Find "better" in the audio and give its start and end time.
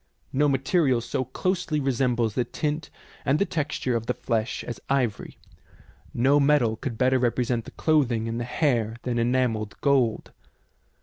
6.97-7.19